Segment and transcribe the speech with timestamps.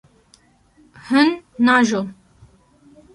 [1.07, 1.29] Hûn
[1.65, 2.07] naajon.